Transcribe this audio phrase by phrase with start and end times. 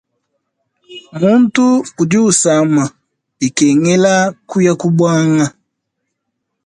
[1.19, 1.65] Mutu
[2.01, 2.83] udi usama
[3.39, 4.15] bikengela
[4.49, 5.45] kuya ku buanga.